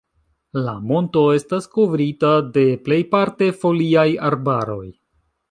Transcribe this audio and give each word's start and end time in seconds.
La 0.67 0.71
monto 0.91 1.21
estas 1.33 1.67
kovrita 1.75 2.31
de 2.57 2.65
plejparte 2.89 3.51
foliaj 3.61 4.09
arbaroj. 4.33 4.83